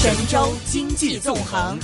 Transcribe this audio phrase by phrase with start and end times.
[0.00, 1.76] 神州经济纵横。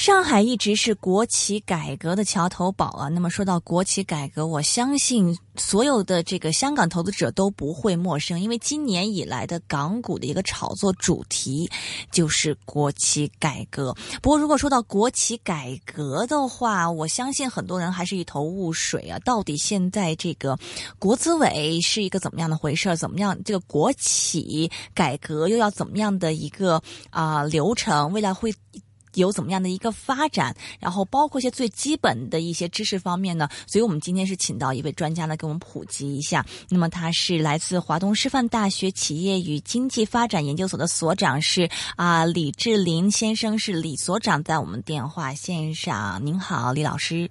[0.00, 3.08] 上海一直是国企改革的桥头堡啊。
[3.08, 11.70] 那么说到国企改革，我相信所有的这个香港投资者都不会陌生，因为今年以来的港股的一个炒作主题
[12.10, 13.94] 就是国企改革。
[14.22, 19.18] 不过，如果说到国企改革的话，我相信很多人还是一头雾水啊。
[19.18, 20.58] 到底现在这个
[20.98, 22.96] 国资委是一个怎么样的回事？
[22.96, 23.38] 怎么样？
[23.44, 28.10] 这个国企改革又要怎么样的一个啊流程？
[28.14, 28.50] 未来会？
[29.14, 33.48] 有怎么样的一个发展，然后包括一些最基本的一些知识方面呢？
[33.66, 36.44] 所以我们今天是请到一位专家呢，给我们普及一下。
[36.68, 46.24] 那么他是来自华东师范大学企业与经济发展研究所的所长，是啊李志林先生，是李所长，在我们电话线上。
[46.24, 47.30] 您好，李老师。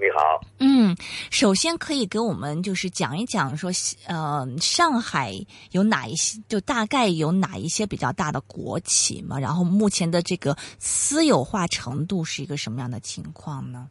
[0.00, 0.94] 你好，嗯，
[1.28, 3.68] 首先可以给我们就是讲一讲说，
[4.06, 5.32] 呃，上海
[5.72, 9.40] 有哪一些，就大概有哪一些比较大的国企嘛？
[9.40, 13.88] 然后目前的这个私有化程度是一个什么样的情况呢？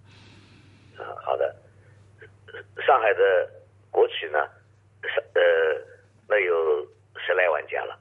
[0.96, 1.54] 啊，好的，
[2.86, 3.52] 上海的
[3.92, 4.40] 国企呢，
[5.36, 5.42] 呃，
[6.26, 8.00] 那有十来万家了，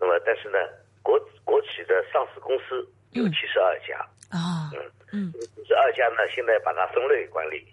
[0.00, 0.58] 那么但是呢，
[1.00, 3.98] 国国企的上市公司有七十二家
[4.30, 4.80] 啊，嗯。
[5.12, 5.32] 嗯，
[5.66, 7.66] 这二家呢，现在把它分类管理，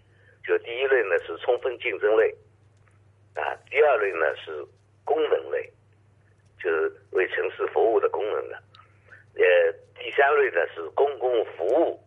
[0.44, 2.36] 就第一类呢是充分竞争类，
[3.36, 4.66] 啊，第二类呢是
[5.06, 5.72] 功能类，
[6.60, 8.56] 就是为城市服务的功能的，
[9.36, 12.04] 呃，第三类呢是公共服务，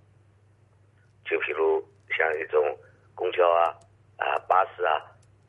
[1.25, 2.77] 就比如像一种
[3.15, 3.71] 公交啊、
[4.17, 4.99] 啊巴士啊、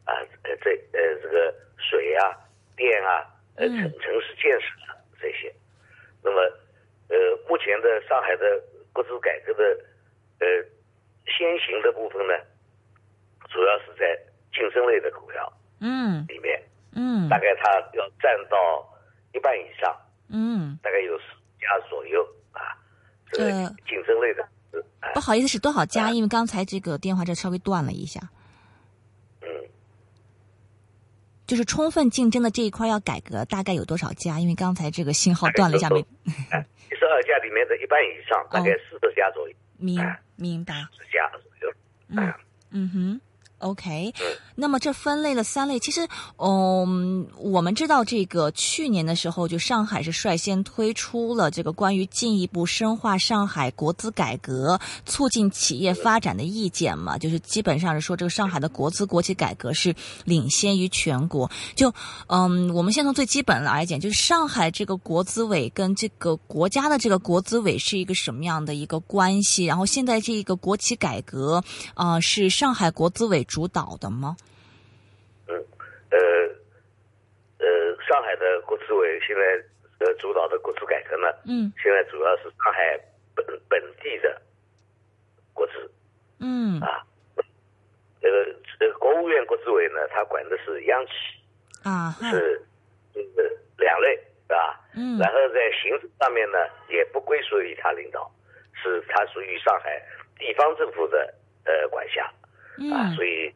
[0.05, 2.37] 啊呃这呃这个水啊、
[2.77, 5.51] 电啊、呃城城市建设啊这些，
[6.21, 6.39] 那么
[7.11, 7.15] 呃
[7.47, 8.43] 目前的上海的。
[8.93, 9.63] 国资改革的
[10.39, 10.45] 呃
[11.25, 12.33] 先行的部分呢，
[13.47, 14.19] 主要是在
[14.51, 16.61] 竞争类的股票嗯里面
[16.93, 18.85] 嗯，大概它要占到
[19.33, 19.95] 一半以上
[20.27, 21.25] 嗯，大概有十
[21.57, 22.21] 家左右
[22.51, 22.75] 啊，
[23.31, 23.49] 这个
[23.87, 24.45] 竞争类的
[25.13, 26.11] 不好意思是多少家？
[26.11, 28.19] 因为刚才这个电话这稍微断了一下，
[29.39, 29.47] 嗯，
[31.51, 34.39] 就是充分竞争的这一块要改革，大概有多少家？
[34.39, 35.99] 因为刚才这个信号断了一下没。
[35.99, 39.55] 十二家里面的一半以上，大概四十家左右。
[39.77, 39.99] 明
[40.37, 40.75] 明白。
[40.97, 41.73] 十家左右。
[42.07, 42.33] 嗯
[42.71, 43.21] 嗯哼。
[43.61, 44.11] OK，
[44.55, 46.07] 那么这分类了三类，其实，
[46.37, 59.93] 嗯，我们知道这个去年的时候，就上海是率先推出了这个关于进一步深化上海国资改革、促进企业发展的意见嘛，就是基本上是说这个上海的国资国企改革是
[60.25, 61.49] 领先于全国。
[61.75, 61.93] 就，
[62.25, 69.65] 嗯，我们先从最基本来讲，就是上海这个国资委跟这个国家的这个国资委是一个什么样的一个关系？
[69.65, 71.63] 然后现在这个国企改革，
[71.93, 73.45] 啊，是上海国资委。
[73.51, 74.37] 主导的吗？
[75.47, 75.59] 嗯，
[76.09, 76.17] 呃，
[77.59, 77.67] 呃，
[78.07, 79.41] 上海的国资委现在
[79.99, 82.97] 呃主导的国资改革呢，嗯，现在主要是上海
[83.35, 84.41] 本本地的
[85.53, 85.91] 国资，
[86.39, 87.05] 嗯啊，
[88.21, 91.11] 这个这个国务院国资委呢，它管的是央企
[91.83, 92.65] 啊，是
[93.15, 93.21] 呃
[93.77, 94.15] 两类
[94.47, 94.79] 是吧？
[94.95, 96.57] 嗯，然后在行政上面呢，
[96.87, 98.31] 也不归属于他领导，
[98.81, 100.01] 是它属于上海
[100.39, 101.33] 地方政府的
[101.65, 102.31] 呃管辖。
[102.93, 103.51] 啊，所以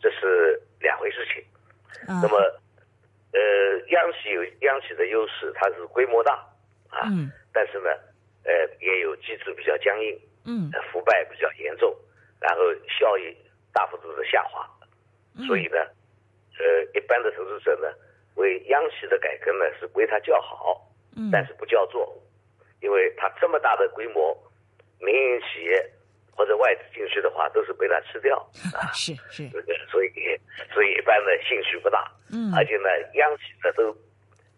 [0.00, 1.44] 这是两回事情。
[2.06, 2.38] 那么，
[3.32, 3.40] 呃，
[3.88, 6.32] 央企有央企的优势，它是规模大
[6.88, 7.08] 啊，
[7.52, 7.90] 但是呢，
[8.44, 11.94] 呃，也有机制比较僵硬，嗯，腐败比较严重，
[12.40, 12.62] 然后
[12.98, 13.36] 效益
[13.72, 14.68] 大幅度的下滑。
[15.46, 15.78] 所以呢，
[16.58, 17.88] 呃，一般的投资者呢，
[18.36, 20.80] 为央企的改革呢是为它叫好，
[21.32, 22.16] 但是不叫做，
[22.80, 24.36] 因为它这么大的规模，
[25.00, 25.92] 民营企业。
[26.36, 28.36] 或者外资进去的话，都是被他吃掉。
[28.76, 29.48] 啊，是是，
[29.90, 30.12] 所以
[30.72, 33.90] 所以一般的兴趣不大，嗯，而且呢，央企呢都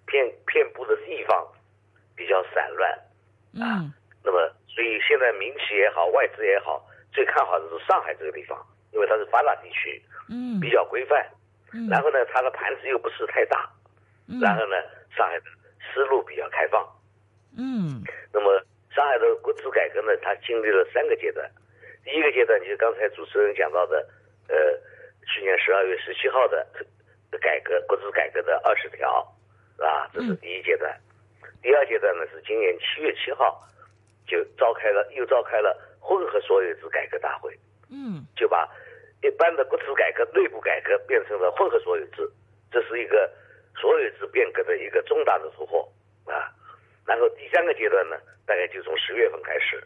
[0.06, 1.46] 遍遍布的地方
[2.16, 2.90] 比较散乱，
[3.62, 3.86] 啊，
[4.24, 8.58] 那么所以现在民企也好，外资也好，最看好的是上海这个地方，
[8.92, 11.24] 因为它是发达地区，嗯，比较规范，
[11.72, 13.70] 嗯，然后呢，它的盘子又不是太大，
[14.26, 14.76] 嗯，然后呢，
[15.16, 15.44] 上海的
[15.94, 16.84] 思路比较开放，
[17.56, 18.02] 嗯，
[18.32, 18.60] 那么
[18.90, 21.48] 上海的国资改革呢，它经历了三个阶段。
[22.08, 23.98] 第一个阶段就是刚才主持人讲到的，
[24.48, 24.56] 呃，
[25.28, 26.66] 去年十二月十七号的
[27.38, 29.22] 改革国资改革的二十条，
[29.76, 30.10] 是吧？
[30.14, 30.98] 这是第一阶段。
[31.60, 33.62] 第二阶段呢是今年七月七号
[34.26, 37.54] 就召开了，又召开了混合所有制改革大会。
[37.90, 38.66] 嗯，就把
[39.22, 42.26] 一般的国资改革内部改革变成了混合所有制，
[42.72, 43.30] 这是一个
[43.76, 45.86] 所有制变革的一个重大的突破
[46.24, 46.48] 啊。
[47.04, 48.16] 然后第三个阶段呢，
[48.46, 49.76] 大概就从十月份开始，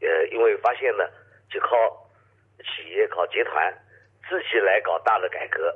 [0.00, 1.04] 呃，因为发现呢。
[1.54, 1.70] 就靠
[2.58, 3.72] 企业、靠集团
[4.28, 5.72] 自己来搞大的改革，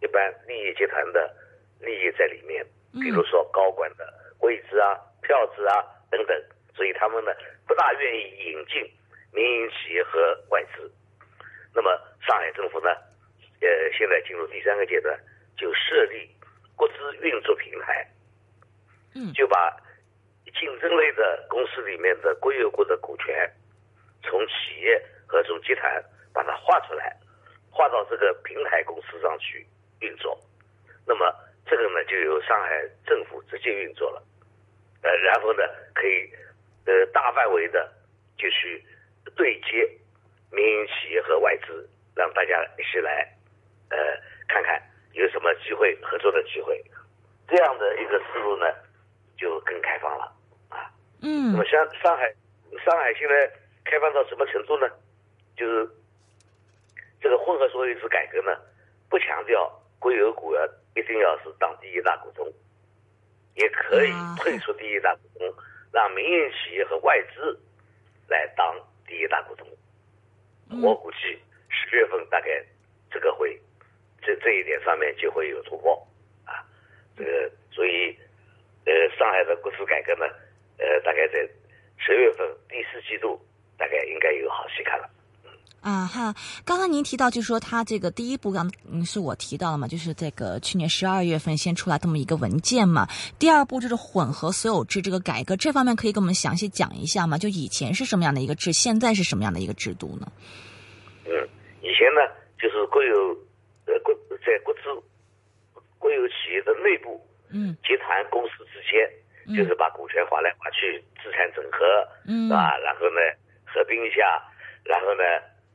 [0.00, 1.30] 一般利益集团的
[1.80, 2.64] 利益在里面，
[2.94, 4.08] 比如说高管的
[4.40, 6.42] 位置啊、票子啊等等，
[6.74, 7.30] 所以他们呢
[7.66, 8.90] 不大愿意引进
[9.34, 10.18] 民营企业和
[10.48, 10.90] 外资。
[11.74, 11.90] 那么
[12.26, 12.88] 上海政府呢，
[13.60, 15.18] 呃，现在进入第三个阶段，
[15.58, 16.34] 就设立
[16.74, 18.08] 国资运作平台，
[19.14, 19.76] 嗯，就把
[20.58, 23.50] 竞争类的公司里面的国有股的股权，
[24.22, 26.02] 从企业和从集团
[26.32, 27.16] 把它划出来，
[27.70, 29.66] 划到这个平台公司上去
[30.00, 30.38] 运作。
[31.06, 31.34] 那么
[31.66, 34.22] 这个呢，就由上海政府直接运作了，
[35.02, 35.62] 呃，然后呢，
[35.94, 36.30] 可以
[36.86, 37.90] 呃大范围的
[38.36, 38.84] 就去
[39.36, 39.88] 对接
[40.50, 43.32] 民营企业和外资，让大家一起来
[43.90, 43.96] 呃
[44.48, 44.80] 看看
[45.12, 46.82] 有什么机会合作的机会。
[47.48, 48.66] 这样的一个思路呢，
[49.36, 50.24] 就更开放了
[50.68, 50.90] 啊。
[51.22, 52.32] 嗯那嗯么像上海，
[52.84, 53.50] 上海现在
[53.84, 54.88] 开放到什么程度呢？
[55.56, 55.88] 就是
[57.20, 58.56] 这个混合所有制改革呢，
[59.08, 62.46] 不强调国有股要一定要是当第一大股东，
[63.54, 65.54] 也可以啊退出第一大股东，
[65.92, 67.58] 让民营企业和外资
[68.28, 68.74] 来当
[69.06, 69.66] 第一大股东。
[70.82, 71.38] 我估计
[71.68, 72.64] 十月份大概
[73.10, 73.60] 这个会，
[74.22, 75.94] 这这一点上面就会有突破
[76.46, 76.64] 啊。
[77.16, 78.16] 这个所以，
[78.86, 80.26] 呃，上海的国资改革呢，
[80.78, 81.46] 呃，大概在
[81.98, 83.38] 十月份第四季度，
[83.82, 85.10] 大概应该有好戏看了。
[85.80, 86.32] 啊哈，
[86.64, 93.08] 刚刚您提到，就是说他这个第一步，刚嗯是我提到了嘛，就是这个去年十二月份先出来这么一个文件嘛。
[93.40, 97.36] 第二步就是混合所有制这个改革，这方面可以给我们详细讲一下吗？
[97.36, 100.30] 就以前是什么样的一个制，现在是什么样的一个制度呢？
[101.26, 101.34] 嗯，
[101.82, 102.22] 以前呢，
[102.62, 103.34] 就是国有
[103.90, 104.82] 呃国在国资
[105.98, 107.20] 国有企业的内部
[107.50, 109.02] 嗯集团公司之间，
[109.56, 111.82] 就是把股权划来划去，资产整合，
[112.28, 112.78] 嗯是吧？
[112.78, 113.18] 然后呢，
[113.72, 114.42] 合并一下，
[114.84, 115.24] 然后呢，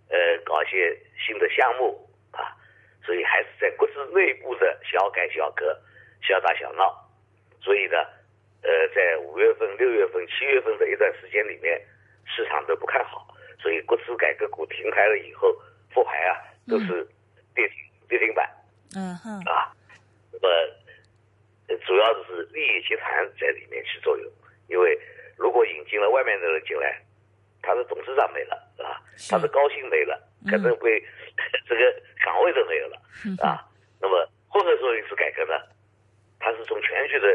[0.10, 0.96] 呃，搞一些
[1.26, 2.54] 新的项目啊，
[3.04, 5.78] 所以还是在国资内部的小改小革、
[6.22, 7.04] 小打小闹。
[7.60, 7.98] 所以呢，
[8.62, 11.82] 呃，在五月份、六月份、七月份的一段时间里面，
[12.26, 13.28] 市场都不看好，
[13.60, 15.52] 所以国资改革股停牌了以后，
[15.92, 16.38] 复牌啊
[16.70, 17.04] 都是
[17.56, 17.78] 跌停
[18.08, 18.48] 跌停板。
[18.96, 19.74] 嗯哼啊，
[20.32, 20.48] 那么
[21.68, 24.32] 呃主要的是利益集团在里面起作用，
[24.70, 24.98] 因为
[25.36, 27.02] 如果引进了外面的人进来，
[27.68, 29.30] 他的董事长没了，啊，是。
[29.30, 30.16] 他的高薪没了，
[30.50, 31.04] 可能会、
[31.68, 32.96] 这个岗位都没有了，
[33.44, 33.68] 啊，
[34.00, 35.54] 那么混合所有制改革呢，
[36.40, 37.28] 它是从全局的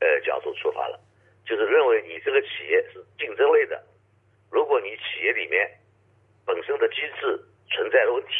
[0.00, 1.00] 呃角度出发了，
[1.46, 3.82] 就是认为你这个企业是竞争类的，
[4.50, 5.66] 如果你企业里面
[6.44, 7.40] 本身的机制
[7.70, 8.30] 存在了问题，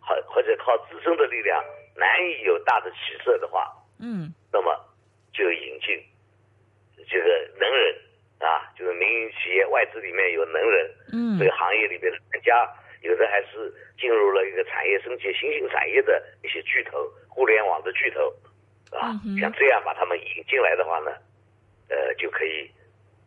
[0.00, 1.62] 或或者靠自身的力量
[1.94, 4.34] 难以有大的起色的话，嗯。
[4.52, 4.76] 那么
[5.32, 6.04] 就引进
[7.08, 7.96] 这个能人
[8.42, 12.68] 啊，就是民营企业外资里面有能人，嗯这个行业里边的专家，
[13.02, 18.28] 有的还是进入了一个产业升级、新兴产业的一些巨头，互联网的巨头
[18.90, 21.12] 啊嗯，像这样把他们引进来的话呢，
[21.88, 22.70] 呃，就可以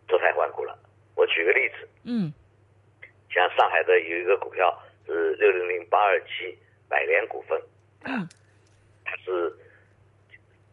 [0.07, 0.77] 脱胎换骨了。
[1.15, 2.33] 我举个例子，嗯
[3.31, 6.57] 像上海的有一个股票是六零零八二七
[6.89, 7.61] 百联股份，
[8.03, 8.27] 嗯
[9.05, 9.53] 它是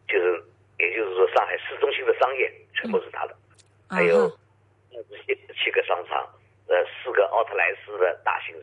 [0.07, 0.43] 就是
[0.79, 3.22] 也就是说上海市中心的商业全部是它
[3.93, 4.37] 还有哈
[5.25, 6.27] 七七个商场，
[6.67, 8.55] 呃四个奥特莱斯的大型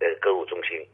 [0.00, 0.86] 呃购物中心，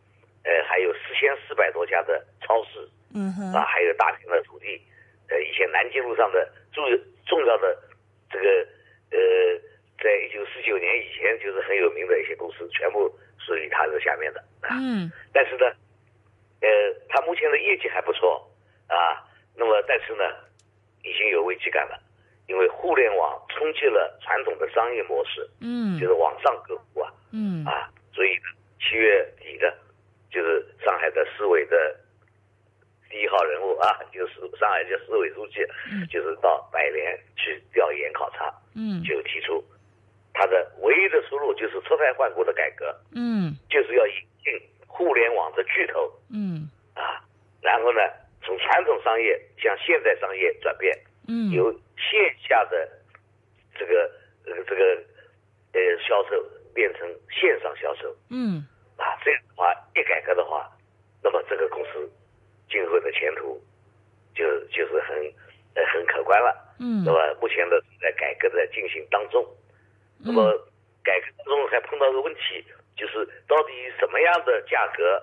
[0.45, 4.81] 呃还有四千四百多家的超市嗯哼啊，还有大型的土地，
[5.29, 6.85] 呃一些南京路上的重
[7.27, 7.77] 重要的
[8.31, 8.49] 这个
[9.11, 9.19] 呃
[10.03, 14.77] 在一九四九年以前就是很有名的一些公司，全部属于他的下面的啊。
[14.81, 15.67] 嗯但是呢，
[16.61, 16.69] 呃，
[17.09, 18.51] 他目前的业绩还不错
[18.89, 19.23] 啊。
[19.59, 20.23] 那么，但是呢，
[21.03, 21.99] 已经有危机感了，
[23.77, 25.99] 网冲击了传统的商业模式，嗯。
[26.01, 27.65] 就是网上购物啊嗯。
[27.65, 27.91] 啊。
[28.15, 28.45] 所以呢，
[28.81, 29.73] 七月底的，
[30.31, 31.95] 就是上海的市委的
[33.11, 35.61] 第一号人物啊，就是上海的市委书记，
[36.11, 39.03] 就是到百联去调研考察，嗯。
[39.03, 39.63] 就提出
[40.33, 42.95] 他的唯一的出路就是脱胎换骨的改革。
[43.15, 43.55] 嗯。
[43.69, 44.53] 就是要引进
[44.87, 46.69] 互联网的巨头嗯。
[46.95, 47.21] 啊，
[47.61, 48.01] 然后呢，
[48.43, 50.97] 从传统商业向现代商业转变，
[51.29, 51.51] 嗯。
[51.51, 52.89] 由线下的
[53.79, 54.11] 这个
[54.47, 54.83] 呃这个
[55.73, 56.43] 呃销售
[56.75, 58.67] 变成线上销售嗯
[58.97, 60.71] 啊，这样的话一改革的话，
[61.23, 62.11] 那么这个公司
[62.71, 63.61] 今后的前途
[64.35, 65.17] 就就是很
[65.75, 66.55] 呃很可观了。
[66.79, 69.45] 嗯那么目前的在改革的进行当中，
[70.19, 70.53] 那么
[71.03, 72.65] 改革当中还碰到个问题，
[72.97, 75.23] 就是到底什么样的价格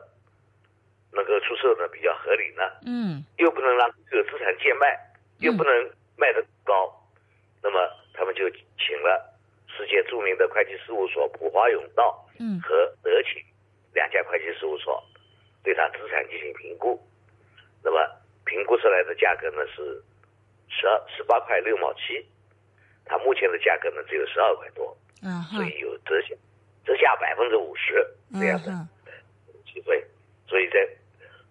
[1.11, 2.63] 能够出售的比较合理呢？
[2.85, 4.97] 嗯又不能让这个资产贱卖，
[5.39, 6.89] 又不能卖得高，
[7.61, 7.79] 那么
[8.13, 9.33] 他们就请了
[9.67, 12.59] 世界著名的会计事务所普华永道嗯。
[12.61, 13.41] 和德勤
[13.93, 15.03] 两家会计事务所
[15.63, 16.99] 对他资产进行评估，
[17.83, 17.99] 那么
[18.45, 20.01] 评估出来的价格呢是
[20.69, 22.25] 十二十八块六毛七，
[23.05, 26.35] 它目前的价格呢只有十二块多，嗯所以有折价
[26.85, 27.93] 折价百分之五十
[28.33, 28.87] 这样的嗯。
[29.65, 30.03] 机会，
[30.47, 30.87] 所以在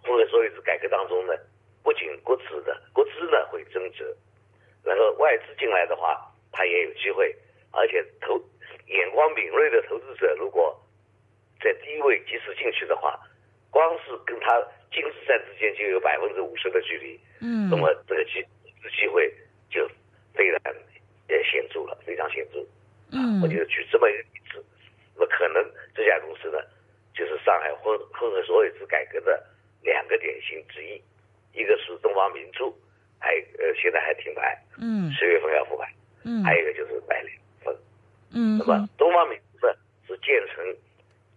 [0.02, 1.32] 混合所有制改革当中呢，
[1.82, 4.16] 不仅国资的国资呢会增值，
[4.84, 7.34] 然后外资进来的话，它也有机会，
[7.72, 8.38] 而且投
[8.86, 10.78] 眼光敏锐的投资者如果
[11.60, 13.18] 在低位及时进去的话，
[13.70, 14.60] 光是跟他
[14.92, 17.70] 金市站之间就有百分之五十的距离，嗯。
[17.70, 18.44] 那么这个机
[19.00, 19.32] 机会
[19.70, 19.88] 就
[20.34, 20.60] 非常
[21.28, 22.58] 呃显著了，非常显著。
[23.12, 23.40] 嗯。
[23.42, 24.64] 我就举这么一个例子，
[25.14, 26.58] 那么可能这家公司呢，
[27.14, 29.42] 就是上海混混合所有制改革的
[29.82, 31.02] 两个典型之一，
[31.52, 32.76] 一个是东方明珠，
[33.18, 35.10] 还呃现在还停牌，嗯。
[35.12, 35.88] 十月份要复牌，
[36.24, 36.42] 嗯。
[36.44, 37.76] 还有一个就是百联分。
[38.34, 39.74] 嗯那么东方明珠呢
[40.06, 40.64] 是建成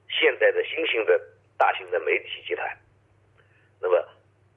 [0.09, 1.19] 现在的新兴的
[1.57, 2.77] 大型的媒体集团，
[3.81, 4.07] 那么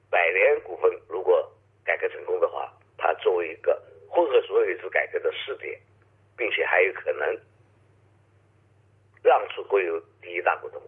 [0.09, 1.51] 百联股份如果
[1.83, 5.79] 改革成功的话，它作为一个混合所有制改革的试点，
[6.37, 7.39] 并且还有可能
[9.21, 10.81] 让出国有第一大股东，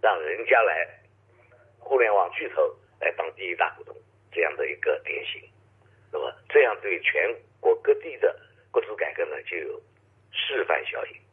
[0.00, 0.88] 让人家来
[1.78, 3.94] 互联网巨头来当第一大股东
[4.32, 5.40] 这样的一个典型，
[6.12, 8.38] 那么这样对全国各地的
[8.76, 9.82] 国资改革呢就有
[10.30, 11.25] 示范效应。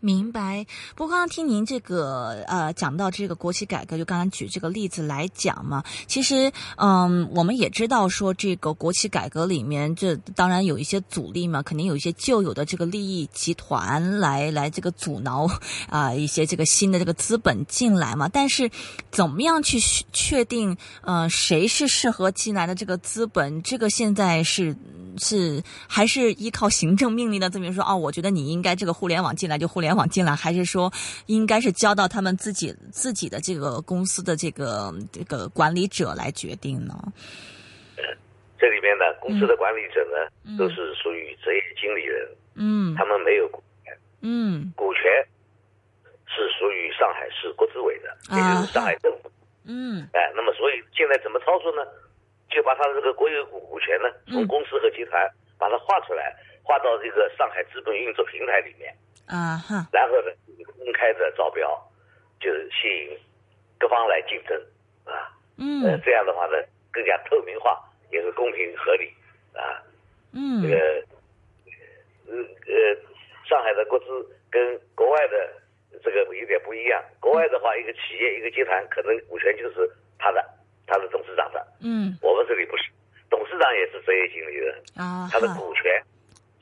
[0.00, 0.66] 明白。
[0.96, 15.46] 不过刚刚听您这个呃讲到这个国企改革，就刚才举这个例子来讲嘛，其实嗯，我们也知道说这个国企改革里面，这当然有一些阻力嘛，肯定有一些旧有的这个利益集团来来这个阻挠
[15.88, 18.28] 啊、一些这个新的这个资本进来嘛。
[18.28, 18.70] 但是
[19.10, 19.78] 怎么样去
[20.12, 24.74] 确定呃谁是适合进来的这个资本，这个现在是
[25.18, 30.92] 是还是依靠行政命令的这么说哦，我觉得你应该这个互联网进来就互联网进来，还是说
[31.26, 36.94] 应该是交到他们自己自己的这个公司的这个这个管理者来决定呢？
[38.58, 45.02] 这里面呢，公司的管理者呢，嗯都是属于职业经理人，嗯他们没有股权，嗯股权
[46.26, 49.30] 是属于上海市国资委的，也啊就是上海政府。
[49.64, 51.80] 嗯哎，那么所以现在怎么操作呢？
[52.50, 55.16] 就把他的这个国有股股权呢，从嗯公司和集团
[55.56, 58.92] 把它划出来，划到这个上海资本运作平台里面，
[59.30, 60.32] 啊哈然后呢，
[60.76, 61.70] 公开的招标，
[62.40, 63.18] 就是吸引
[63.78, 64.60] 各方来竞争
[65.04, 65.30] 啊。
[65.56, 66.56] 呃，嗯这样的话呢，
[66.90, 67.78] 更加透明化，
[68.10, 69.12] 也是公平合理
[69.54, 69.80] 啊。
[70.32, 70.76] 嗯这个
[72.26, 72.96] 呃呃，
[73.48, 74.06] 上海的国资
[74.50, 75.52] 跟国外的
[76.02, 77.02] 这个有点不一样。
[77.20, 80.44] 国外的话，一个企业一个集团可能股权就是他的，
[80.86, 81.66] 他的董事长的。
[81.82, 82.90] 嗯我们这里不是，
[83.28, 86.02] 董事长也是职业经理人，啊他的股权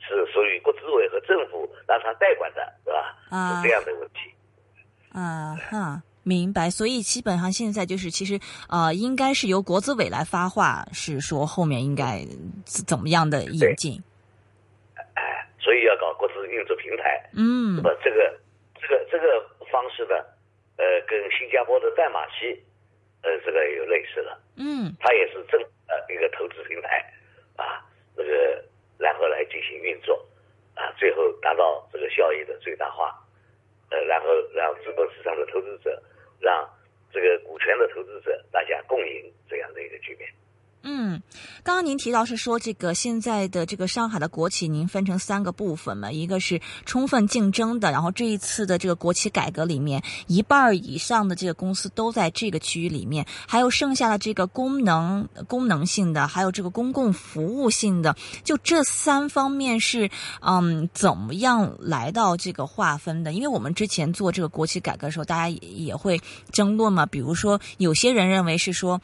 [0.09, 3.15] 是属于国资委和政府让他代管的，是吧？
[3.29, 4.33] 啊是这样的问题。
[5.13, 6.03] 啊哈。
[6.23, 8.37] 明白，所以基本上现在就是，其实
[8.69, 12.21] 呃，应该是由国资委来发话，是说后面应该
[12.65, 13.97] 怎怎么样的引进？
[15.15, 17.17] 哎，所以要搞国资运作平台。
[17.33, 18.37] 嗯那么这个
[18.75, 19.25] 这个这个
[19.71, 20.13] 方式呢，
[20.77, 22.53] 呃，跟新加坡的代码期，
[23.23, 24.37] 呃，这个有类似的。
[24.57, 27.01] 嗯它也是政呃一个投资平台
[27.55, 27.81] 啊，
[28.15, 28.63] 那个
[28.99, 30.23] 然后来进行运作
[30.75, 33.17] 啊，最后达到这个效益的最大化，
[33.89, 35.99] 呃，然后让资本市场的投资者，
[36.39, 36.69] 让
[37.11, 40.29] 这个股权的投资者大家共赢这样的一个局面。
[40.91, 41.21] 嗯，
[41.63, 60.09] 刚刚您提到是说这个现在的这个上海的国企，您分成三个部分嘛，一个是充分竞争的，然后这一次的这个国企改革里面，一半以上的这个公司都在这个区域里面，还有剩下的这个功能功能性的，还有这个公共服务性的，就这三方面是
[60.41, 63.31] 嗯怎么样来到这个划分的？
[63.31, 66.19] 因为我们之前做这个国企改革的时候，大家也也会
[66.51, 68.99] 争论嘛，比如说有些人认为是说。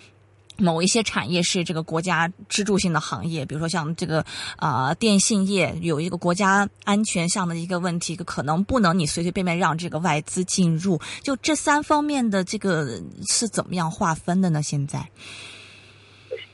[0.58, 4.20] 某一些产业是这个国家支柱性的行业，比如说像这个
[4.58, 11.00] 啊、呃电信业有一个国家安全上的一个问题，可能不能你随随便便让这个外资进入。
[11.22, 12.86] 就这三方面的这个
[13.28, 14.62] 是怎么样划分的呢？
[14.62, 15.00] 现在，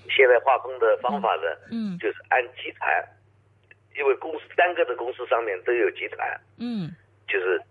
[0.09, 2.89] 现在划分的方法呢，嗯就是按集团，
[3.97, 6.27] 因为公司单个的公司上面都有集团，
[6.57, 6.93] 嗯
[7.27, 7.61] 就是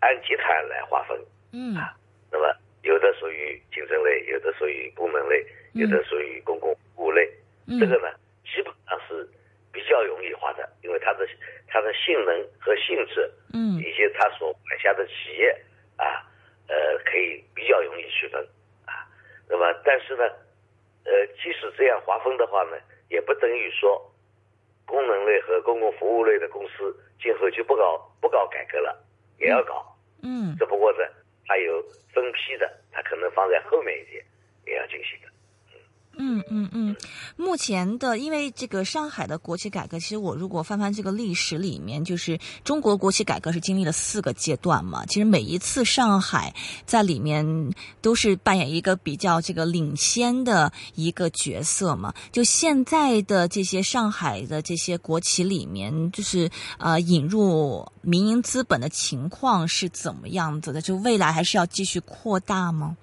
[0.00, 1.18] 按集团来划分。
[1.52, 1.96] 嗯啊
[2.30, 2.46] 那么
[2.82, 7.30] 有的属于竞争类，有的属于功能类，嗯有的属于公共服务类。
[7.68, 8.14] 嗯这个呢，
[8.44, 9.28] 基本上是
[9.72, 11.26] 比较容易划的，因为它的
[11.66, 15.50] 它的性能和性质，嗯以及它所管辖的企业
[15.96, 16.22] 啊，
[16.68, 18.40] 呃，可以比较容易区分
[18.86, 19.06] 啊。
[19.48, 20.22] 那么，但是呢，
[21.04, 22.78] 呃，即使这样划分的话呢，
[23.08, 24.00] 也不等于说
[24.86, 28.96] 功能类和公共服务类的公司今后就不搞不搞改革了，
[29.38, 29.84] 也要搞。
[30.22, 31.04] 嗯只不过呢，
[31.46, 31.82] 它有
[32.14, 34.24] 分批的，它可能放在后面一点
[34.66, 35.28] 也要进行的。
[36.18, 36.96] 嗯嗯嗯，
[37.36, 45.04] 目前的，因为这个上海的国企改革，其实我如果翻翻这个历史里面，就是中国国企改革是经历了四个阶段嘛。
[45.04, 46.54] 其实每一次上海
[46.86, 52.14] 在里面都是扮演一个比较这个领先的一个角色嘛。
[52.32, 60.80] 就现在的这些上海的这些国企里面，就是呃引入民营资本的情况是怎么样子的？
[60.80, 62.96] 就未来还是要继续扩大吗？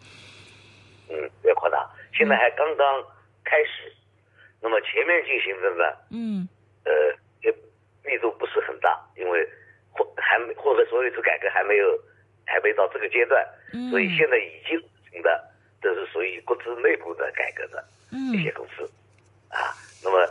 [1.10, 1.13] 嗯，
[1.48, 1.73] 要扩大。
[2.13, 3.03] 现在还刚刚
[3.43, 3.91] 开始，
[4.62, 6.48] 那么前面进行的呢，嗯，
[6.86, 6.91] 呃，
[7.41, 7.51] 也
[8.03, 9.50] 力度不是很大，因为
[9.91, 12.00] 混还没混合所有制改革还没有，
[12.46, 13.43] 还没到这个阶段，
[13.74, 13.89] 嗯。
[13.89, 14.79] 所以现在已经
[15.12, 15.51] 行的
[15.82, 18.32] 都是属于国资内部的改革的嗯。
[18.34, 18.84] 一些公司，
[19.50, 20.27] 啊，那么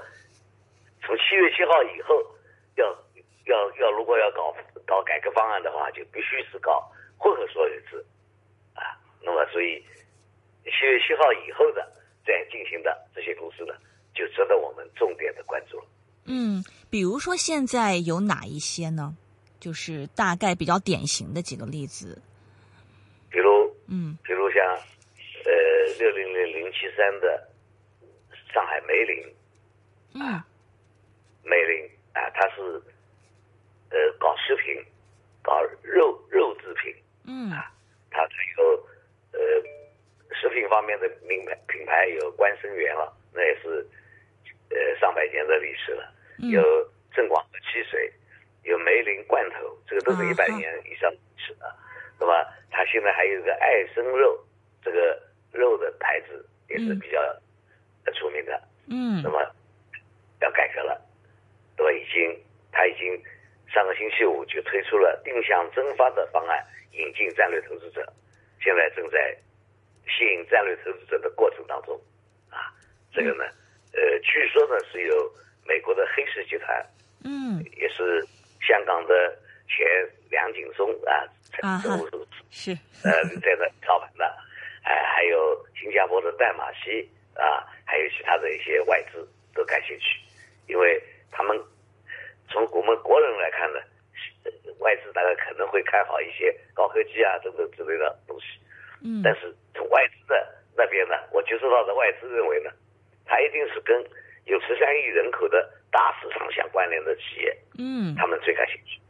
[1.02, 2.24] 从七月七号以后，
[2.76, 2.86] 要
[3.46, 4.54] 要要如果要搞
[4.86, 8.04] 搞改革方案的话，就必须是搞混合所有制，
[8.74, 9.84] 啊，那么所以。
[10.72, 11.86] 七月七号以后的
[12.26, 13.74] 再进行的这些公司呢，
[14.14, 15.84] 就值得我们重点的关注了。
[16.24, 19.16] 嗯，比如说现在有哪一些呢？
[19.60, 22.20] 就是大概比较典型的几个例子。
[23.30, 25.52] 比如，嗯比如像呃
[26.00, 27.48] 六零零零七三的
[28.52, 29.34] 上海梅林，
[30.14, 30.42] 嗯
[31.44, 32.60] 梅林啊，它是
[33.90, 34.84] 呃搞食品，
[35.42, 36.92] 搞肉肉制品，
[37.24, 37.72] 嗯啊
[38.10, 38.86] 它还有
[39.32, 39.38] 呃
[40.42, 43.86] 食品方面的名牌品牌有关生源了，那也是
[44.70, 46.12] 呃上百年的历史了。
[46.42, 46.60] 嗯有
[47.14, 48.12] 正广和汽水，
[48.64, 51.72] 有梅林罐头，这个都是一百年以上历史的。
[52.18, 54.44] 那么它现在还有一个爱生肉，
[54.82, 55.22] 这个
[55.52, 57.20] 肉的牌子也是嗯比较
[58.04, 58.60] 呃出名的。
[58.88, 59.38] 嗯那么
[60.40, 61.00] 要改革了，
[61.78, 62.36] 那么已经
[62.72, 63.22] 它已经
[63.68, 68.12] 上个星期五就推出了定向增发的方案，引进战略投资者，
[68.60, 69.38] 现在正在
[70.22, 72.00] 吸引战略投资者的过程当中，
[72.48, 72.70] 啊，
[73.12, 73.42] 这个呢，
[73.92, 75.32] 呃，据说呢是由
[75.66, 76.86] 美国的黑石集团，
[77.24, 77.58] 嗯。
[77.76, 78.24] 也是
[78.60, 79.84] 香港的前
[80.30, 81.26] 梁景松啊，
[81.62, 81.82] 啊
[82.50, 82.70] 是。
[83.02, 84.24] 呃，在那操盘的，
[84.84, 87.02] 哎、还有新加坡的戴马锡
[87.34, 90.20] 啊，还有其他的一些外资都感兴趣，
[90.68, 91.60] 因为他们
[92.48, 93.80] 从我们国人来看呢，
[94.44, 98.46] 呃外资大概可能会看好一些高科技啊等等之类的东西，
[99.04, 100.34] 嗯但是从外资的
[100.76, 102.70] 那边呢，我接触到的外资认为呢，
[103.24, 104.02] 它一定是跟
[104.44, 109.00] 有十三亿人口的大市场相关联的企业，嗯他们最感兴趣。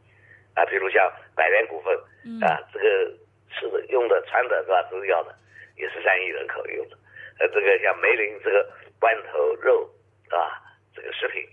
[0.55, 3.11] 啊，比如像百联股份，嗯啊，这个
[3.49, 4.83] 吃的、用的、穿的，是吧？
[4.91, 5.35] 都是要的，
[5.75, 6.97] 也是三亿人口用的。
[7.39, 9.89] 呃，这个像梅林这个罐头肉，
[10.29, 10.61] 啊，
[10.93, 11.43] 这个食品，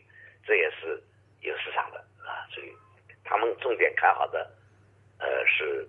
[0.46, 1.02] 这也是
[1.40, 2.44] 有市场的啊。
[2.52, 2.70] 所以
[3.24, 4.50] 他们重点看好的，
[5.18, 5.88] 呃，是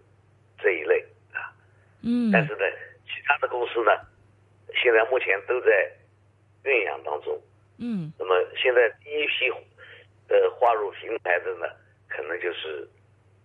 [0.63, 1.20] 这一类啊。
[2.03, 2.31] 嗯。
[2.31, 2.65] 但是呢，
[3.05, 3.91] 其他的公司呢，
[4.81, 5.91] 现在目前都在
[6.63, 7.39] 酝酿当中。
[7.77, 8.11] 嗯。
[8.17, 9.49] 那么现在第一批
[10.29, 11.67] 呃划入平台的呢，
[12.09, 12.87] 可能就是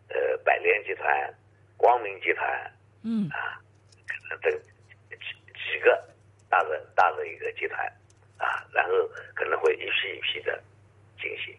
[0.09, 1.35] 呃百联集团、
[1.77, 2.73] 光明集团。
[3.05, 3.29] 嗯。
[3.31, 3.61] 啊，
[4.07, 4.53] 可能等
[5.11, 5.17] 几
[5.73, 6.03] 几个
[6.49, 7.87] 大的大的一个集团。
[8.39, 8.93] 啊，然后
[9.35, 10.63] 可能会一批一批的
[11.19, 11.57] 进行。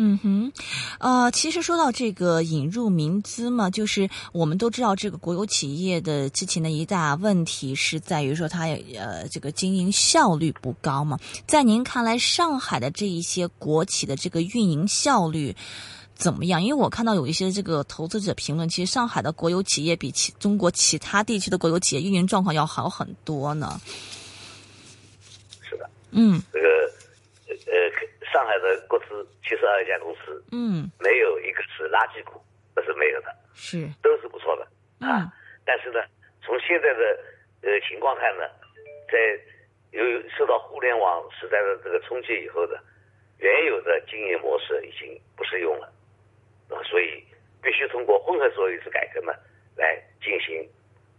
[0.00, 0.52] 嗯哼，
[1.00, 11.18] 呃，其实说到这个引入民资嘛，就是我们都知道，这个国有企业的之前的一大问题是在于说它呃这个经营效率不高嘛。
[11.48, 15.56] 在您看来，上海的这一些国企的这个运营效率
[16.14, 16.62] 怎么样？
[16.62, 23.80] 因为我看到有一些这个投资者评论，其实上海的国有企业比其中国其他地区的国有企业运营状况要好很多呢。
[25.68, 26.68] 是的，嗯这个
[28.68, 32.40] 的国资七十二家公司，嗯，没有一个是垃圾股，
[32.76, 33.34] 这是没有的。
[33.54, 34.68] 是都是不错的
[35.00, 35.32] 嗯啊。
[35.64, 36.00] 但是呢，
[36.42, 37.18] 从现在的
[37.62, 38.44] 呃情况看呢，
[39.10, 39.18] 在
[39.90, 42.78] 由于受到互联网时代的这个冲击以后呢，
[43.38, 45.92] 原有的经营模式已经不适用了
[46.70, 47.24] 啊，所以
[47.62, 49.32] 必须通过混合所有制改革呢，
[49.76, 50.68] 来进行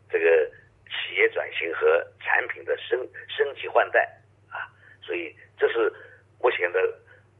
[0.10, 0.50] 这个
[0.88, 4.08] 企业转型和产品的升升级换代
[4.50, 4.70] 啊，
[5.02, 5.92] 所以这是
[6.42, 6.80] 目前的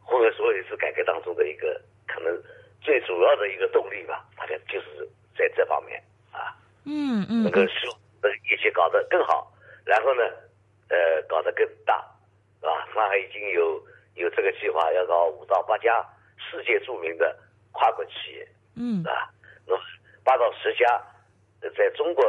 [0.10, 2.36] 混合所有制改革当中的一个可能
[2.82, 7.86] 最主要的一个动力吧，大概就是在这方面啊，嗯嗯能够使
[8.24, 9.54] 呃业绩搞得更好，
[9.86, 10.24] 然后呢，
[10.90, 12.04] 呃，搞得更大，
[12.60, 12.88] 是吧？
[12.96, 13.80] 上海已经有
[14.16, 16.04] 有这个计划，要搞五到八家
[16.38, 17.38] 世界著名的
[17.72, 19.30] 跨国企业，嗯啊，
[19.68, 19.82] 那么
[20.24, 21.00] 八到十家
[21.62, 22.26] 呃在中国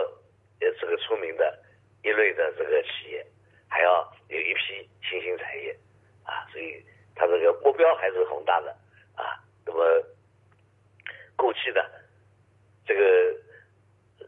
[0.61, 1.59] 呃这个出名的
[2.05, 3.25] 一类的这个企业，
[3.69, 5.75] 还要有一批新兴产业
[6.25, 6.85] 啊，所以
[7.21, 8.71] 它这个目标还是宏大的
[9.15, 9.37] 啊。
[9.67, 9.85] 那么
[11.37, 11.85] 过去的
[12.87, 13.03] 这个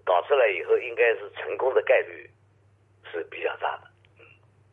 [0.05, 2.31] 搞出来以后，应该是成功的概率
[3.11, 3.89] 是比较大的。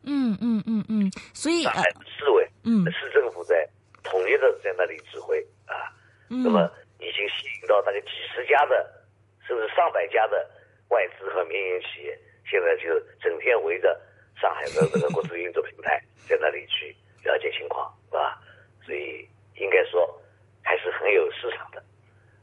[0.04, 3.66] 嗯嗯嗯嗯，所以上海市委、嗯市政府在
[4.02, 5.92] 统一的在那里指挥啊，
[6.28, 9.04] 嗯，那么已经吸引到大概几十家的，
[9.46, 10.48] 甚至上百家的
[10.88, 13.98] 外资和民营企业，现在就整天围着
[14.36, 18.40] 上海的这个国资运作平台在那里去了解情况，是吧？
[18.84, 20.20] 所以应该说
[20.62, 21.82] 还是很有市场的。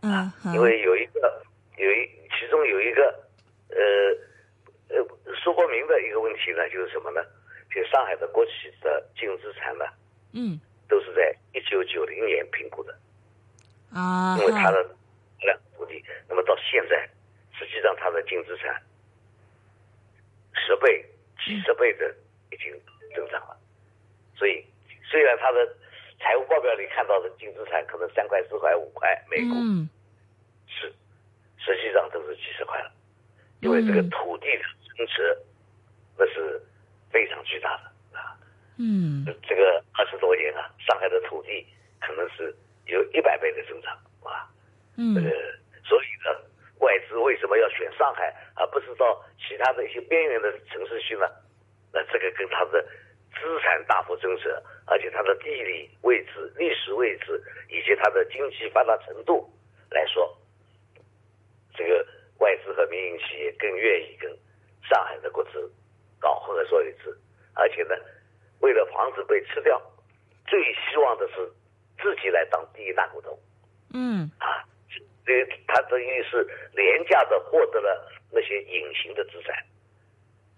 [0.01, 1.43] 啊，因为有一个
[1.77, 3.03] 有一其中有一个
[3.69, 3.75] 呃
[4.89, 7.21] 呃说不明的一个问题呢，就是什么呢？
[7.73, 9.85] 就上海的国企的净资产呢，
[10.33, 12.97] 嗯都是在一九九零年评估的，
[13.91, 14.81] 啊，因为它的
[15.41, 17.07] 量土地，那么到现在，
[17.59, 18.81] 实际上它的净资产
[20.53, 21.05] 十倍、
[21.45, 22.15] 几十倍的
[22.51, 22.71] 已经
[23.13, 23.57] 增长了，
[24.35, 24.65] 所以
[25.09, 25.65] 虽然它的
[26.19, 29.89] 财务报表里看到的净资产可能三块、四块、五块每股，嗯
[30.67, 30.91] 是，
[31.57, 32.91] 实际上都是几十块了，
[33.61, 34.63] 因为这个嗯土地的
[34.97, 35.37] 增值
[36.17, 36.61] 那是
[37.09, 38.35] 非常巨大的啊。
[38.77, 41.65] 嗯这个二十多年啊，上海的土地
[42.01, 42.53] 可能是
[42.85, 43.93] 有一百倍的增长
[44.23, 44.49] 啊。
[44.97, 45.29] 嗯这个
[45.83, 46.43] 所以呢，
[46.79, 51.25] 外资为什么要选上海，而不是到其他的一些边缘的城市去呢？
[51.93, 52.85] 那这个跟它的
[53.39, 54.49] 资产大幅增值，
[54.85, 59.49] 而且它的地理位置、历史位置以及它的经济发达程度
[59.89, 60.37] 来说，
[61.75, 62.05] 这个
[62.39, 64.29] 外资和民营企业更愿意跟
[64.89, 65.71] 上海的国资
[66.19, 67.15] 搞混合所有制，
[67.53, 67.95] 而且呢，
[68.59, 69.81] 为了防止被吃掉，
[70.47, 71.51] 最希望的是
[72.01, 73.37] 自己来当第一大股东。
[73.93, 74.65] 嗯啊，
[75.25, 79.55] 这他等于是廉价的获得了那些隐形的资产。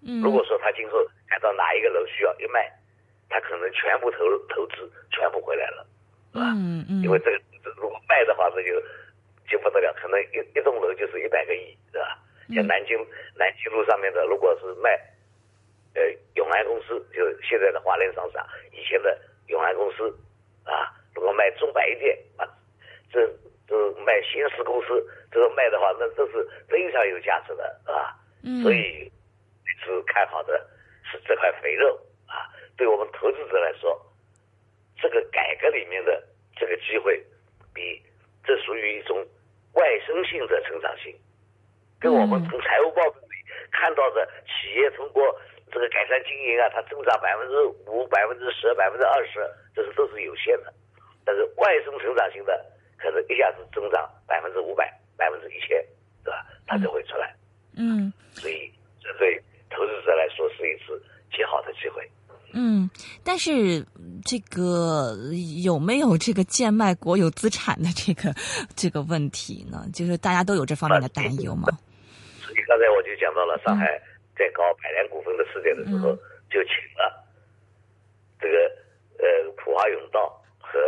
[0.05, 2.71] 嗯，如果说他今后看到哪一个楼需要一卖，
[3.29, 4.17] 他可能全部投
[4.49, 5.85] 投资全部回来了，
[6.33, 6.45] 是吧？
[6.55, 7.39] 嗯嗯，因为这个
[7.77, 8.81] 如果卖的话，这就
[9.49, 12.17] 就不得了，可能一一栋楼就是一百个亿，是吧？
[12.55, 12.97] 像南京
[13.35, 14.97] 南京路上面的，如果是卖，
[15.93, 16.01] 呃，
[16.35, 19.15] 永安公司，就现在的华联商场，以前的
[19.47, 20.09] 永安公司，
[20.63, 22.47] 啊，如果卖中百一店，啊，
[23.11, 23.27] 这
[23.67, 28.15] 这卖新石公司，这个卖的话，那这是非常有价值的，啊。
[28.41, 29.11] 嗯所以
[29.83, 30.59] 是看好的
[31.03, 33.99] 是这块肥肉啊，对我们投资者来说，
[35.01, 36.23] 这个改革里面的
[36.55, 37.23] 这个机会，
[37.73, 38.01] 比
[38.43, 39.25] 这属于一种
[39.73, 41.15] 外生性的成长性，
[41.99, 43.35] 跟我们从财务报表里
[43.71, 45.23] 看到的企业通过
[45.71, 49.39] 这个改善经营啊，它增长百分之五、百分之十、百分之二十，
[49.75, 50.73] 这是都是有限的。
[51.25, 52.65] 但是外生成长型的，
[52.97, 55.85] 可能一下子增长百分之五百、百分之一千，
[56.23, 56.45] 对吧？
[56.65, 57.35] 它就会出来。
[57.77, 61.01] 嗯所以这对投资者来说是一次
[61.31, 62.09] 极好的机会。
[62.51, 62.89] 嗯，
[63.23, 63.85] 但是
[64.25, 65.15] 这个
[65.63, 68.33] 有没有这个贱卖国有资产的这个
[68.75, 69.85] 这个问题呢？
[69.93, 71.67] 就是大家都有这方面的担忧吗？
[72.41, 74.01] 所以刚才我就讲到了，上海
[74.35, 76.09] 在搞百联股份的事件的时候，
[76.49, 77.23] 就请了
[78.41, 78.57] 这个
[79.21, 80.79] 呃普华永道和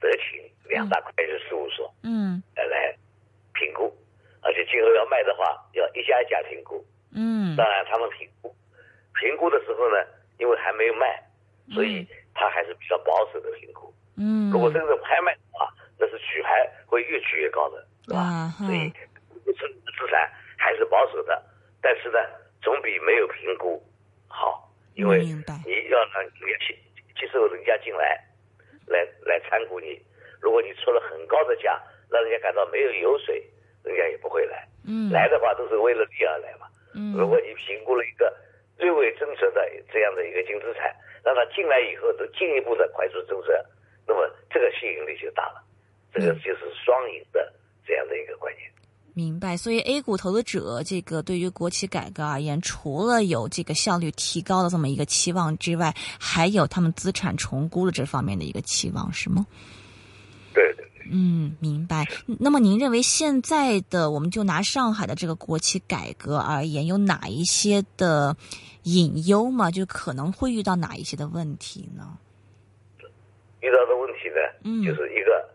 [0.00, 2.92] 德勤两大会计事务所嗯来来
[3.54, 3.86] 评估，
[4.42, 6.84] 而且今后要卖的话，要一家一家评估。
[7.14, 8.54] 嗯当然，他们评估
[9.14, 9.96] 评估的时候呢，
[10.38, 11.22] 因为还没有卖，
[11.72, 13.92] 所以他还是比较保守的评估。
[14.16, 15.68] 嗯，如果真正拍卖的话，
[15.98, 18.18] 那是举牌会越举越高的，是吧？
[18.20, 18.92] 啊所以
[19.44, 21.42] 这资产还是保守的，
[21.80, 22.18] 但是呢，
[22.62, 23.82] 总比没有评估
[24.28, 25.32] 好，因为你
[25.90, 26.30] 要让你
[26.66, 26.76] 接
[27.18, 28.22] 接受人家进来，
[28.86, 30.00] 来来参股你，
[30.40, 33.44] 如果你出了很高的价，让人家感到没有油水，
[33.82, 34.68] 人家也不会来。
[34.86, 36.66] 嗯来的话都是为了利而来嘛。
[36.94, 38.34] 嗯如果你评估了一个
[38.78, 39.60] 略微增值的
[39.92, 43.50] 这样的一个净资产，让它进来以后都进一步的快速增值，
[44.06, 45.62] 那么这个吸引力就大了，
[46.12, 47.52] 这个就是双赢的
[47.86, 48.70] 这样的一个观念。
[49.14, 59.44] 明白，所以 A 股投资者这个对于国企改革而言，除了有这个效率提高的这么一个期望之外，还有他们资产重估的这方面的一个期望，是吗？
[61.10, 62.06] 嗯，明白。
[62.40, 68.36] 那么您认为现在的，我们就拿上海的这个国企改革而言，有哪一些的
[68.84, 69.70] 隐忧吗？
[69.70, 72.18] 就可能会遇到哪一些的问题呢？
[73.60, 75.48] 遇到的问题呢，嗯就是一个，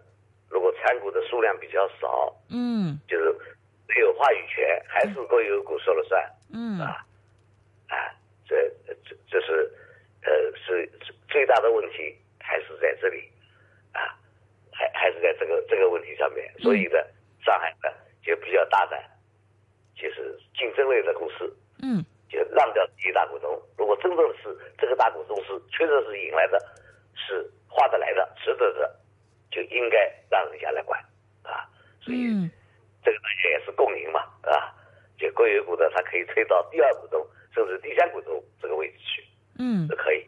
[0.49, 3.31] 如果参股的数量比较少，嗯就是
[3.87, 6.21] 没有话语权，还是国有股说了算。
[6.51, 6.99] 嗯啊，
[7.87, 7.95] 啊，
[8.45, 9.71] 这这这是
[10.21, 13.32] 呃是是最大的问题，还是在这里啊，
[14.73, 16.51] 还还是在这个这个问题上面。
[16.59, 16.97] 所以呢，
[17.45, 17.89] 上海呢
[18.21, 19.01] 就比较大胆，
[19.95, 23.61] 就是竞争类的公司嗯就让掉第一大股东。
[23.77, 26.59] 如果真正是这个大股东是确实是引来的，
[27.15, 28.99] 是划得来的、值得的，
[29.51, 30.99] 就应该让人家来管
[31.43, 31.69] 啊。
[32.01, 32.27] 所以。
[32.27, 32.51] 嗯
[33.05, 34.71] 这个大家也是共赢嘛，啊，
[35.17, 39.23] 就就国有股的，它可以推到第二股东甚至第三股东这个位置去，
[39.57, 40.25] 嗯都可以。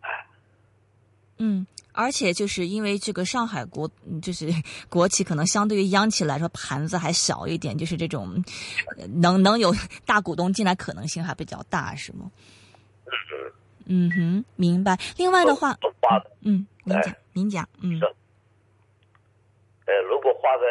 [0.00, 0.26] 啊
[1.38, 1.64] 嗯，
[2.00, 4.46] 而且就是因为这个上海国，嗯就是
[4.88, 8.40] 国企，可能相对于央企来说盘子还小一点，就是这种
[8.96, 9.74] 呃能能有
[10.06, 12.30] 大股东进来可能性还比较大，是吗？
[13.90, 14.96] 嗯哼，明白。
[15.16, 15.76] 另外的话，
[16.42, 18.04] 嗯，您哎讲，您讲，嗯是
[19.86, 20.64] 呃，如果花个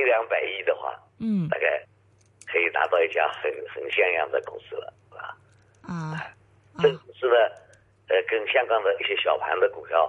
[0.00, 1.66] 一两百亿的话，嗯大概
[2.46, 5.36] 可以达到一家很很像样的公司了，啊。
[5.82, 7.36] 啊啊这个公司呢，
[8.08, 10.06] 呃，跟香港的一些小盘的股票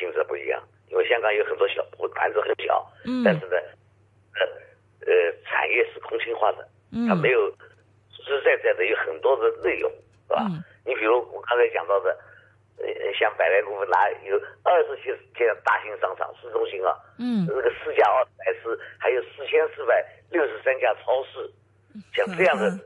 [0.00, 0.56] 性质不一样，
[0.88, 1.84] 因为香港有很多小
[2.16, 3.22] 盘子很小，嗯。
[3.22, 3.56] 但是呢，
[4.34, 4.40] 呃
[5.04, 5.12] 呃，
[5.44, 6.66] 产业是空心化的，
[7.06, 7.50] 它嗯没有
[8.10, 9.92] 实实在在的有很多的内容，
[10.26, 10.40] 是吧？
[10.48, 10.64] 嗯。
[10.86, 12.16] 你比如我刚才讲到的，
[12.78, 17.44] 呃，像百来股份拿有二十些这样大型商场、市中心啊，嗯。
[17.46, 21.52] 那个四家奥特莱斯，还有四千四百六十三家超市，
[22.16, 22.80] 像这样的嗯，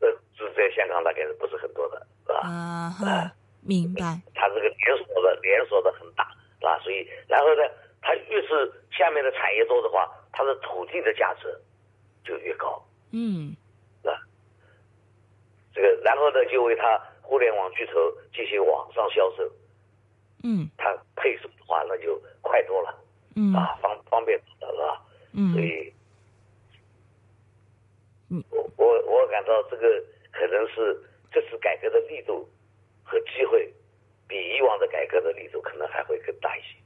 [0.00, 2.40] 呃，是在香港大概是不是很多的，是吧？
[2.40, 6.24] 啊哈，明白，它这个连锁的连锁的很大，
[6.58, 6.78] 是吧？
[6.80, 7.06] 所以，
[7.36, 7.62] 然后呢，
[8.00, 11.54] 它越是下面的产业多的话，它的土地的价值
[12.24, 13.54] 就越高，嗯。
[14.02, 14.10] 那？
[15.74, 17.92] 这个，然后呢，就为它互联网巨头
[18.32, 19.52] 进行网上销售，
[20.44, 20.66] 嗯。
[20.78, 23.04] 它配送的话那就快多了，
[23.36, 23.52] 嗯。
[23.52, 25.02] 啊，方方便多了，是吧？
[25.34, 25.52] 嗯。
[25.52, 25.92] 所嗯以，
[28.30, 28.44] 嗯。
[28.48, 32.48] 我我我感到这个可能是这次改革的力度
[33.04, 33.70] 和机会，
[34.26, 36.78] 比以往的改革的力度可能还会更大一些。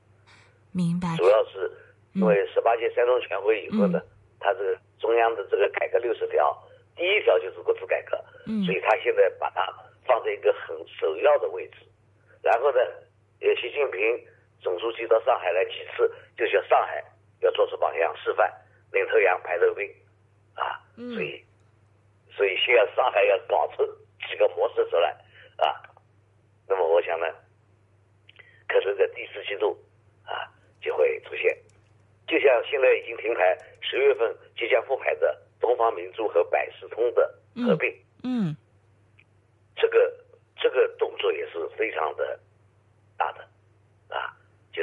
[0.73, 1.71] 明白，主要是
[2.15, 4.01] 因为十八届三中全会以后呢，
[4.39, 6.57] 它这个中央的这个改革六十条，
[6.95, 8.65] 第一条就是国资改革，嗯。
[8.65, 9.67] 所以他现在把它
[10.07, 11.79] 放在一个很首要的位置。
[12.43, 12.79] 然后呢，
[13.41, 14.27] 呃，习近平
[14.61, 17.03] 总书记到上海来几次，就叫上海
[17.41, 18.53] 要做出榜样示范，
[18.93, 19.89] 领头羊排头兵，
[20.55, 21.15] 啊，嗯。
[21.15, 21.45] 所以
[22.31, 23.85] 所以先要上海要搞出
[24.29, 25.11] 几个模式出来。
[25.59, 25.83] 啊。
[26.69, 27.27] 那么我想呢，
[28.69, 29.77] 可能在第四季度
[32.51, 37.89] 像现在已经停牌，十月份即将复牌的东方明珠和百事通的合并，
[38.25, 38.57] 嗯
[39.77, 40.13] 这个
[40.57, 42.39] 这个动作也是非常的
[43.17, 43.41] 大的
[44.09, 44.35] 啊，
[44.73, 44.83] 就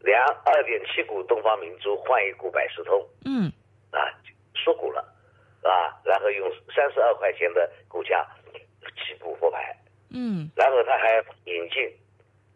[0.00, 3.08] 两二点七股东方明珠换一股百事通。
[3.24, 3.52] 嗯。
[3.92, 4.02] 啊，
[4.54, 5.00] 缩股了
[5.62, 8.26] 啊，然后用三十二块钱的股价
[8.82, 9.76] 起步复牌。
[10.10, 10.50] 嗯。
[10.56, 11.96] 然后他还引进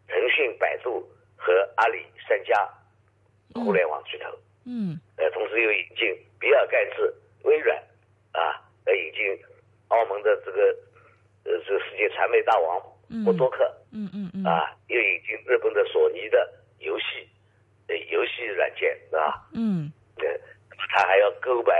[0.07, 1.01] 腾讯、百度
[1.37, 2.69] 和阿里三家
[3.53, 4.25] 互联网巨头，
[4.65, 4.99] 嗯。
[5.17, 6.07] 呃，同时又引进
[6.39, 7.13] 比尔盖茨、
[7.43, 7.77] 微软，
[8.31, 9.39] 啊，呃，引进
[9.89, 10.75] 澳门的这个
[11.45, 13.23] 呃这个世界传媒大王嗯。
[13.23, 14.43] 默多克，嗯嗯嗯。
[14.45, 17.27] 啊，又引进日本的索尼的游戏
[17.87, 19.47] 呃游戏软件，是吧？
[19.53, 19.91] 嗯。
[20.17, 20.25] 呃，
[20.89, 21.73] 他还要购买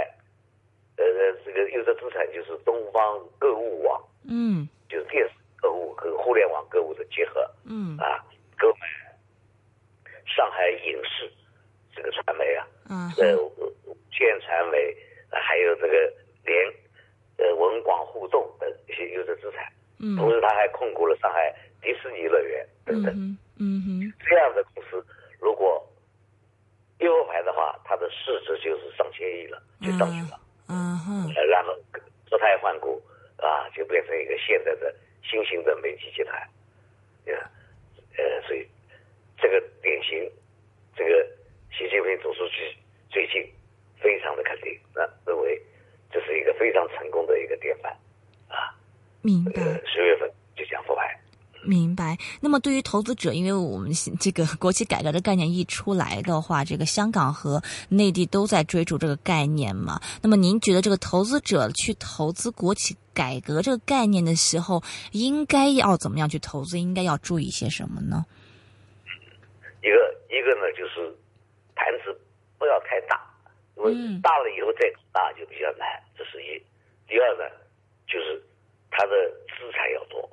[0.97, 1.03] 呃
[1.45, 4.67] 这个优质资产，就是东方购物网，嗯。
[4.89, 7.49] 就是电视购物和互联网购物的结合。
[7.65, 7.97] 嗯。
[7.97, 8.23] 啊，
[8.59, 8.87] 购买
[10.25, 11.31] 上海影视
[11.95, 13.09] 这个传媒啊，嗯。
[13.17, 13.37] 呃，
[14.11, 14.77] 县传媒，
[15.31, 16.13] 呃还有这个
[16.45, 16.73] 联
[17.37, 20.15] 呃文广互动的一些优质资产，嗯。
[20.17, 23.13] 同时他还控股了上海迪士尼乐园等等。
[23.13, 24.13] 嗯哼嗯哼。
[24.27, 25.05] 这样的公司
[25.39, 25.81] 如果
[26.99, 30.39] 一复牌的话，它的市值就是上千亿了，就上去了。
[30.69, 31.33] 嗯哼。
[31.35, 31.75] 呃，然后
[32.29, 33.01] 脱胎换骨
[33.37, 36.39] 啊，就变成一个现在的新型的媒体集团，
[37.25, 37.33] 呃，
[38.17, 38.65] 呃，所以
[39.37, 40.31] 这个典型，
[40.95, 41.27] 这个
[41.75, 42.77] 习近平总书记
[43.09, 43.41] 最近
[43.99, 45.59] 非常的肯定，那认为
[46.11, 47.91] 这是一个非常成功的一个典范
[48.47, 48.77] 啊，
[49.23, 49.61] 明白。
[49.61, 51.19] 呃，十月份就将复牌。
[51.63, 52.17] 明白。
[52.41, 59.99] 那么对于投资者，因为我们这个国企改革的概念一出来的话，这个香港和内地都在追逐这个概念嘛。
[60.21, 66.77] 那么您觉得这个投资者去投资国企改革这个概念的时候，应该要怎么样去投资？
[66.77, 68.25] 应该要注意些什么呢？
[69.81, 71.15] 一个一个呢就是
[71.83, 72.17] 盘子
[72.57, 73.19] 不要太大，
[73.75, 76.63] 因为嗯大了以后再大就比较难，这是一。
[77.07, 77.43] 第二呢，
[78.07, 78.41] 就是
[78.89, 80.29] 它的资产要多，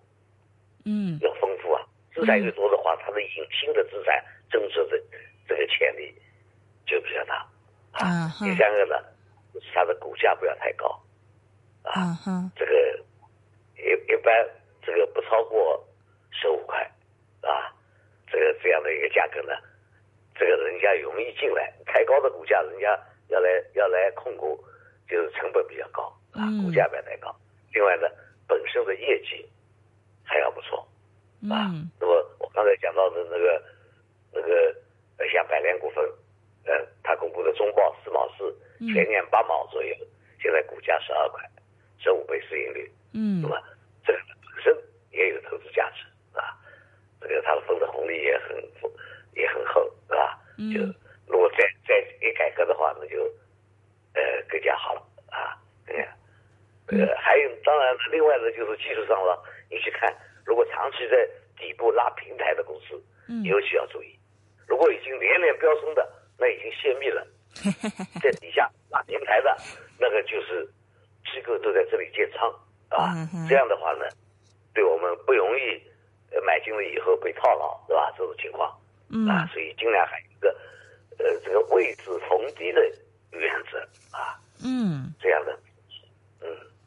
[0.84, 1.82] 嗯要丰富啊。
[2.14, 5.02] 资产越多的话，它的引新的资产增值的
[5.48, 6.14] 这个潜力
[6.86, 7.34] 就比较大
[7.92, 8.94] 啊第三个呢，
[9.52, 10.86] 就是它的股价不要太高
[11.82, 13.04] 啊，嗯这个
[13.76, 14.32] 一一般
[14.82, 15.84] 这个不超过
[16.30, 16.78] 十五块
[17.42, 17.74] 啊，
[18.30, 19.52] 这个这样的一个价格呢，
[20.40, 22.98] 这个人家容易进来，太高的股价人家
[23.29, 24.59] 要来要来控股，
[25.07, 27.29] 就是成本比较高啊嗯，股价不要太高。
[27.74, 28.09] 另外呢，
[28.48, 29.46] 本身的业绩
[30.24, 30.79] 还要不错。
[31.53, 33.62] 啊嗯，那么我刚才讲到的那个
[34.33, 34.74] 那个
[35.18, 36.03] 呃，像百联股份，
[36.64, 38.44] 呃，它公布的中报四毛四，
[38.81, 39.94] 嗯全年八毛左右，
[40.40, 41.42] 现在股价十二块，
[41.98, 43.61] 十五倍市盈率，嗯那么
[44.07, 44.18] 这个
[44.55, 44.74] 本身
[45.11, 46.57] 也有投资价值，啊，
[47.20, 48.90] 这个它的分的红利也很丰
[49.40, 50.38] 也很厚，是吧？
[50.59, 50.81] 嗯就
[51.26, 53.24] 如果再再一改革的话，那就
[54.14, 56.05] 呃更加好了啊，更加。
[56.88, 60.12] 呃，还有当然了，另外呢就是技术上了，你去看，
[60.44, 61.26] 如果长期在
[61.57, 64.18] 底部拉平台的公司，嗯尤其要注意。
[64.66, 67.26] 如果已经连连飙升的，那已经泄密了，
[68.20, 69.57] 在底下拉平台的，
[69.98, 70.66] 那个就是
[71.33, 72.50] 机构都在这里建仓
[72.88, 73.14] 啊。
[73.48, 74.05] 这样的话呢，
[74.74, 75.81] 对我们不容易
[76.35, 78.12] 呃买进了以后被套牢，是吧？
[78.18, 78.76] 这种情况
[79.10, 80.48] 嗯啊，所以尽量还有一个
[81.18, 82.80] 呃这个位置逢低的
[83.32, 83.78] 原则
[84.16, 85.12] 啊，嗯。
[85.20, 85.58] 这样的
[86.40, 86.46] 嗯。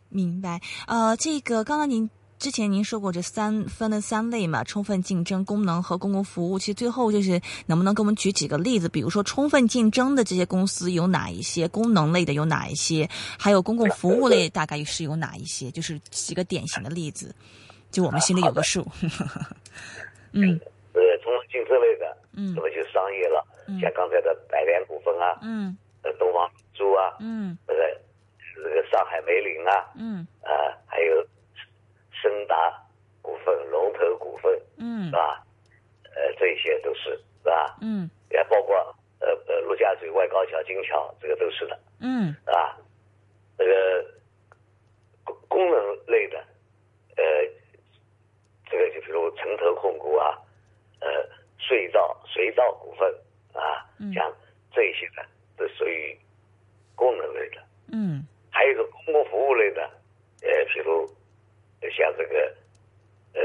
[0.10, 2.10] 明白，呃，这个刚刚您
[2.40, 6.60] 之前您说过这三分了三类嘛，充分竞争、功能和公共服务。
[6.60, 8.88] 其实最后就是能不能给我们举几个例子？
[8.90, 11.68] 比如说充分竞争的这些公司有哪一些？
[11.68, 13.10] 功能类的有哪一些？
[13.40, 15.72] 还有公共服务类大概是有哪一些？
[15.72, 17.34] 就是几个典型的例子，
[17.92, 18.86] 就我们心里有个数。
[20.34, 20.60] 嗯
[21.54, 22.54] 呃，充分竞争类的，嗯。
[22.56, 23.80] 那么就商业了，嗯。
[23.80, 25.78] 像刚才的百联股份啊，嗯。
[26.04, 27.58] 呃，东方明珠啊，嗯。
[27.68, 28.00] 这个
[28.56, 30.26] 这个上海梅林啊，嗯。
[30.42, 30.52] 啊，
[30.88, 31.26] 还有
[32.12, 32.74] 深达
[33.22, 35.06] 股份、龙头股份，嗯。
[35.06, 35.44] 是吧？
[36.16, 37.12] 呃，这些都是
[37.44, 37.78] 是吧？
[37.82, 38.10] 嗯。
[38.32, 38.76] 也包括
[39.20, 42.34] 呃呃陆家嘴外高桥、金桥，这个都是的，嗯。
[42.46, 42.78] 是吧，
[43.58, 44.06] 这个
[45.24, 46.38] 功功能类的，
[47.16, 47.24] 呃，
[48.70, 50.38] 这个就比如城投控股啊，
[51.00, 51.08] 呃，
[51.68, 53.10] 隧道隧道股份
[53.54, 54.32] 啊嗯，像
[54.74, 55.26] 这些的
[55.58, 56.18] 都属于
[56.96, 57.62] 功能类的。
[57.92, 58.26] 嗯。
[58.52, 59.82] 还有一个公共服务类的，
[60.42, 61.10] 呃，比如
[61.82, 62.56] 呃像这个
[63.34, 63.42] 呃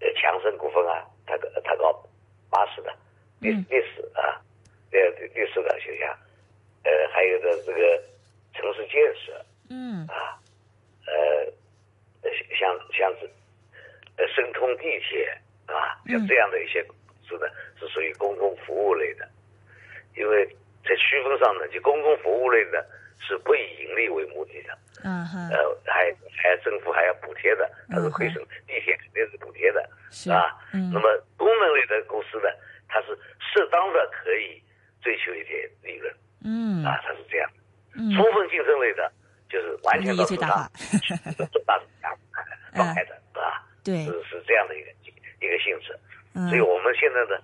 [0.00, 1.92] 呃强生股份啊，它个它搞
[2.50, 2.94] 巴士的
[3.40, 3.64] 历嗯。
[3.68, 4.40] 历史啊，
[4.92, 4.98] 呃
[5.34, 6.06] 历史的学校，
[6.84, 8.02] 呃还有的这个
[8.54, 10.06] 城市建设嗯。
[10.06, 10.38] 啊，
[11.06, 11.52] 呃
[12.22, 13.28] 呃像像是
[14.16, 16.84] 呃申通地铁啊，像嗯这样的一些
[17.26, 19.28] 公司呢，是属于公共服务类的，
[20.16, 20.46] 因为
[20.84, 22.84] 在区分上呢，就公共服务类的
[23.18, 24.72] 是不以盈利为目的的。
[25.02, 30.56] 啊哈呃，还还政府还要补贴的，它是嗯亏损，地铁肯定是补贴的，是吧。
[30.72, 32.48] 嗯那么功能类的公司呢，
[32.88, 33.08] 它是
[33.40, 34.62] 适当的可以
[35.02, 36.12] 追求一点利润
[36.44, 37.50] 嗯啊，它是这样。
[37.94, 39.10] 嗯充分竞争类的，
[39.48, 40.70] 就是完全到手上最大化，
[41.50, 42.16] 最大市场
[42.72, 43.66] 放开的，是吧？
[43.84, 44.90] 对是是这样的一个
[45.40, 45.98] 一个性质。
[46.36, 46.48] 嗯。
[46.48, 47.40] 所以我们现在呢，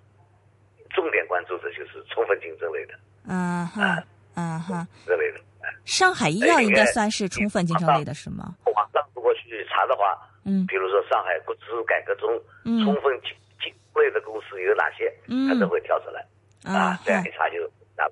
[0.95, 2.95] 重点关注的就是充分竞争类的。
[3.27, 3.97] 嗯哈
[4.37, 4.87] 嗯哈。
[5.07, 5.41] 这类的。
[5.85, 8.55] 上海医药应该算是充分竞争类的是吗？
[8.75, 10.67] 网上如果去查的话，嗯。
[10.67, 12.29] 比如说上海国资改革中，
[12.65, 12.85] 嗯。
[12.85, 13.31] 充分竞
[13.63, 15.49] 竞类的公司有哪些，嗯。
[15.49, 16.21] 它都会跳出来。
[16.65, 17.59] 啊这样一查就
[17.97, 18.07] 查，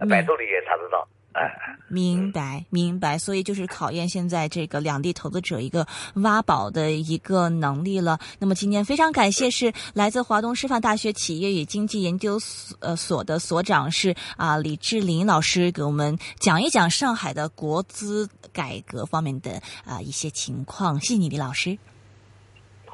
[0.00, 1.08] 嗯百度里也查得到，
[1.40, 1.54] 哎，
[1.88, 8.18] 明白，明白，所以就是考验现在这个两地投资者一个挖宝的一个能力了。
[8.38, 21.00] 那么今天非常感谢是来自华东师范大学企业与经济研究所呃所的所长是啊、李志林老师给我们讲一讲上海的国资改革方面的啊、一些情况。
[21.00, 21.78] 谢谢你，李老师。